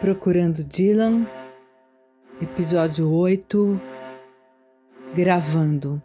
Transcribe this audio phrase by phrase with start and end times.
[0.00, 1.26] Procurando Dylan,
[2.40, 3.80] episódio 8
[5.14, 6.02] Gravando.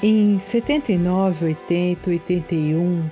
[0.00, 3.10] Em 79, 80, 81,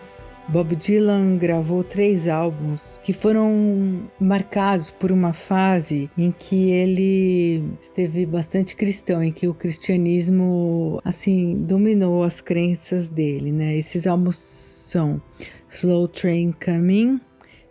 [0.53, 8.27] Bob Dylan gravou três álbuns que foram marcados por uma fase em que ele esteve
[8.27, 13.75] bastante cristão, em que o cristianismo assim dominou as crenças dele, né?
[13.79, 15.23] Esses álbuns são
[15.71, 17.19] Slow Train Coming,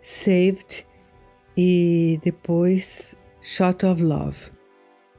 [0.02, 0.84] Saved
[1.56, 4.50] e depois Shot of Love.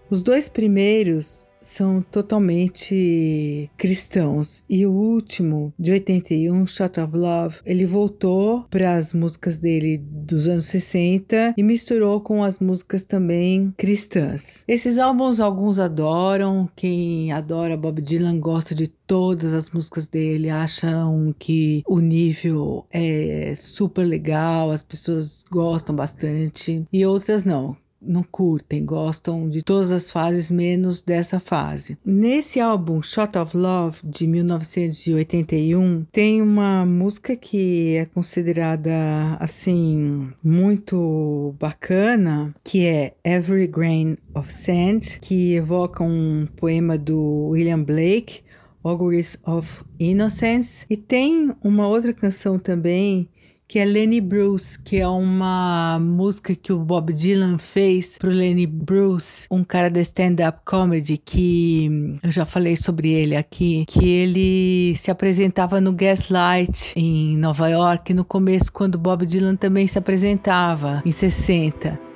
[0.09, 4.63] Os dois primeiros são totalmente cristãos.
[4.70, 10.48] E o último, de 81, Shot of Love, ele voltou para as músicas dele dos
[10.48, 14.63] anos 60 e misturou com as músicas também cristãs.
[14.67, 21.33] Esses álbuns alguns adoram, quem adora Bob Dylan gosta de todas as músicas dele, acham
[21.38, 28.85] que o nível é super legal, as pessoas gostam bastante e outras não não curtem,
[28.85, 31.97] gostam de todas as fases menos dessa fase.
[32.05, 38.91] Nesse álbum Shot of Love de 1981 tem uma música que é considerada
[39.39, 47.83] assim muito bacana, que é Every Grain of Sand, que evoca um poema do William
[47.83, 48.41] Blake,
[48.83, 53.29] Auguries of Innocence, e tem uma outra canção também
[53.73, 58.67] que é Lenny Bruce, que é uma música que o Bob Dylan fez pro Lenny
[58.67, 64.95] Bruce, um cara da stand-up comedy que eu já falei sobre ele aqui, que ele
[64.95, 71.02] se apresentava no Gaslight em Nova York no começo quando Bob Dylan também se apresentava
[71.03, 72.12] em 60.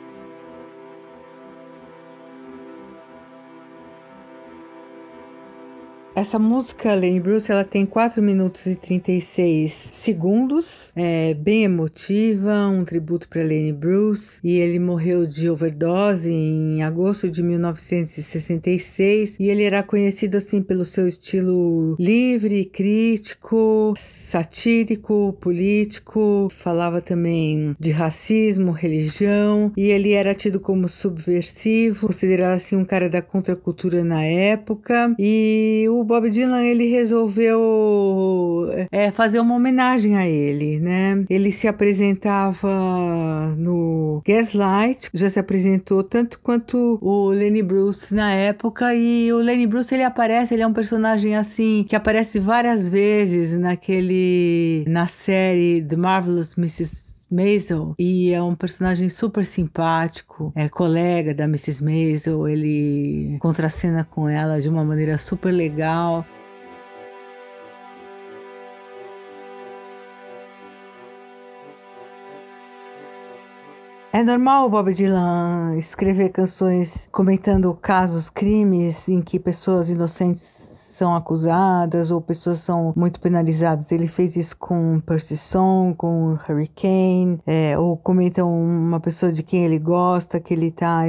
[6.18, 12.84] Essa música, Lenny Bruce, ela tem 4 minutos e 36 segundos, é bem emotiva, um
[12.84, 19.62] tributo para Lenny Bruce, e ele morreu de overdose em agosto de 1966, e ele
[19.62, 29.72] era conhecido assim pelo seu estilo livre, crítico, satírico, político, falava também de racismo, religião,
[29.78, 35.86] e ele era tido como subversivo, considerado assim um cara da contracultura na época, e
[35.92, 41.26] o Bob Dylan ele resolveu é, fazer uma homenagem a ele, né?
[41.30, 48.96] Ele se apresentava no Gaslight, já se apresentou tanto quanto o Lenny Bruce na época
[48.96, 53.60] e o Lenny Bruce ele aparece, ele é um personagem assim que aparece várias vezes
[53.60, 57.17] naquele na série The Marvelous Mrs.
[57.30, 61.84] Maisel e é um personagem super simpático, é colega da Mrs.
[61.84, 66.26] Maisel, ele contracena com ela de uma maneira super legal.
[74.14, 81.16] É normal o Bob Dylan escrever canções comentando casos, crimes em que pessoas inocentes são
[81.16, 83.92] acusadas ou pessoas são muito penalizadas.
[83.92, 89.64] Ele fez isso com Percy Song, com Hurricane, é, ou comentam uma pessoa de quem
[89.64, 91.04] ele gosta, que ele tá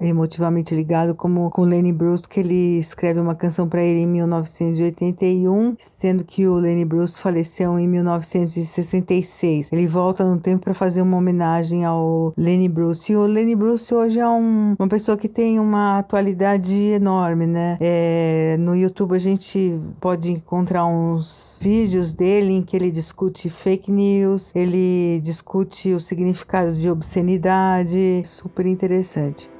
[0.00, 5.74] emotivamente ligado, como com Lenny Bruce, que ele escreve uma canção para ele em 1981,
[5.78, 9.68] sendo que o Lenny Bruce faleceu em 1966.
[9.70, 13.12] Ele volta no tempo para fazer uma homenagem ao Lenny Bruce.
[13.12, 17.76] E o Lenny Bruce hoje é um, uma pessoa que tem uma atualidade enorme, né?
[17.80, 23.50] É, no YouTube YouTube a gente pode encontrar uns vídeos dele em que ele discute
[23.50, 29.50] fake news, ele discute o significado de obscenidade, super interessante.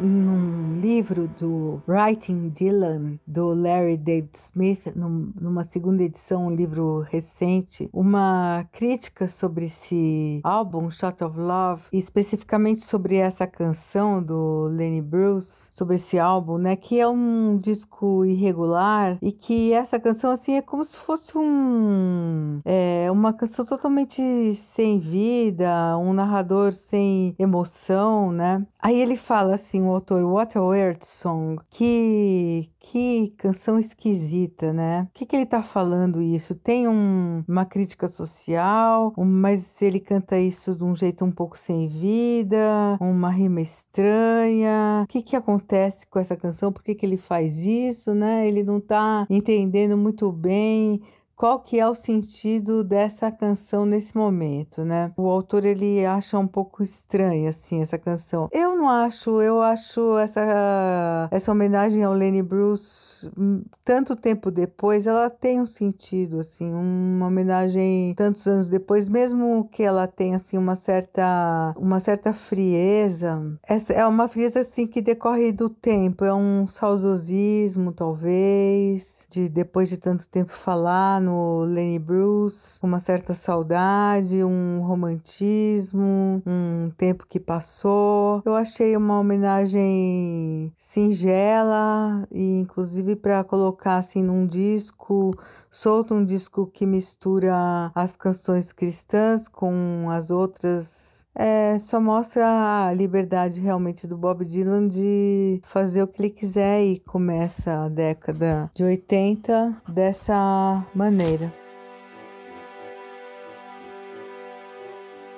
[0.00, 0.53] num
[0.84, 7.88] livro do Writing Dylan, do Larry David Smith, num, numa segunda edição, um livro recente,
[7.90, 15.00] uma crítica sobre esse álbum, Shot of Love, e especificamente sobre essa canção do Lenny
[15.00, 20.56] Bruce, sobre esse álbum, né, que é um disco irregular e que essa canção, assim,
[20.56, 22.60] é como se fosse um...
[22.62, 24.20] É, uma canção totalmente
[24.54, 28.66] sem vida, um narrador sem emoção, né?
[28.82, 31.62] Aí ele fala assim, o autor, What a Weird Song.
[31.70, 35.06] Que, que canção esquisita, né?
[35.10, 36.54] O que, que ele tá falando isso?
[36.56, 41.56] Tem um, uma crítica social, um, mas ele canta isso de um jeito um pouco
[41.56, 45.04] sem vida, uma rima estranha.
[45.04, 46.72] O que, que acontece com essa canção?
[46.72, 48.46] Por que, que ele faz isso, né?
[48.46, 51.00] Ele não tá entendendo muito bem
[51.36, 55.12] qual que é o sentido dessa canção nesse momento, né?
[55.16, 58.48] O autor ele acha um pouco estranha assim essa canção.
[58.52, 65.06] Eu não acho, eu acho essa essa homenagem ao Lenny Bruce hum, tanto tempo depois,
[65.06, 70.56] ela tem um sentido assim, uma homenagem tantos anos depois, mesmo que ela tenha assim
[70.56, 73.58] uma certa uma certa frieza.
[73.66, 79.88] Essa é uma frieza assim que decorre do tempo, é um saudosismo talvez, de depois
[79.88, 87.40] de tanto tempo falar no Lenny Bruce, uma certa saudade, um romantismo, um tempo que
[87.40, 88.42] passou.
[88.44, 95.32] Eu achei uma homenagem singela e inclusive para colocar assim num disco
[95.74, 102.46] solto, um disco que mistura as canções cristãs com as outras é, só mostra
[102.86, 107.88] a liberdade realmente do Bob Dylan de fazer o que ele quiser e começa a
[107.88, 111.63] década de 80 dessa maneira.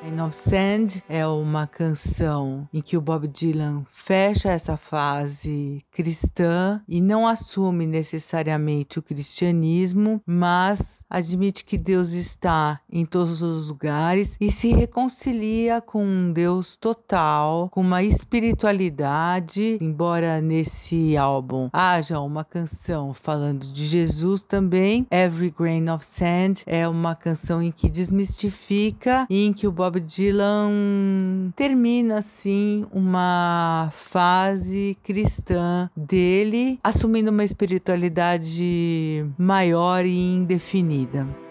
[0.07, 6.81] Rain of Sand é uma canção em que o Bob Dylan fecha essa fase cristã
[6.89, 14.37] e não assume necessariamente o cristianismo, mas admite que Deus está em todos os lugares
[14.41, 22.45] e se reconcilia com um Deus total, com uma espiritualidade, embora nesse álbum haja uma
[22.45, 29.27] canção falando de Jesus também, Every Grain of Sand é uma canção em que desmistifica
[29.29, 37.45] e em que o Bob Bob Dylan termina assim uma fase cristã dele, assumindo uma
[37.45, 41.46] espiritualidade maior e indefinida.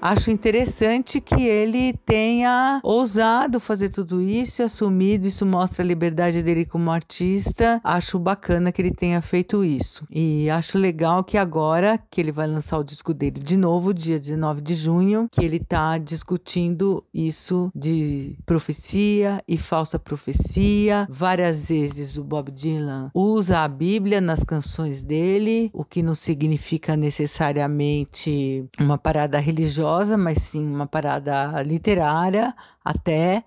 [0.00, 5.26] Acho interessante que ele tenha ousado fazer tudo isso e assumido.
[5.26, 7.80] Isso mostra a liberdade dele como artista.
[7.82, 10.06] Acho bacana que ele tenha feito isso.
[10.08, 14.20] E acho legal que agora que ele vai lançar o disco dele de novo, dia
[14.20, 21.08] 19 de junho, que ele tá discutindo isso de profecia e falsa profecia.
[21.10, 26.96] Várias vezes o Bob Dylan usa a Bíblia nas canções dele, o que não significa
[26.96, 32.54] necessariamente uma parada religiosa religiosa, mas sim uma parada literária
[32.84, 33.42] até.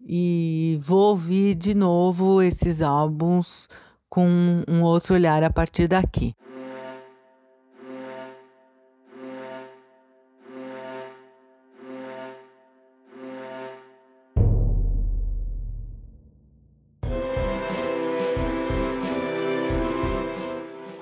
[0.00, 3.68] E vou ouvir de novo esses álbuns
[4.08, 6.34] com um outro olhar a partir daqui.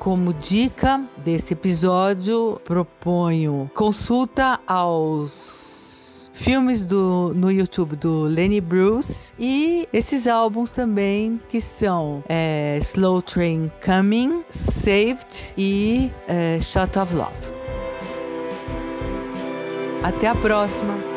[0.06, 9.88] Como dica desse episódio, proponho consulta aos filmes do, no YouTube do Lenny Bruce e
[9.92, 17.32] esses álbuns também que são é, Slow Train Coming, Saved e é, Shot of Love.
[20.04, 21.15] Até a próxima!